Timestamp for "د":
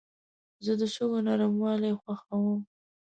0.79-0.81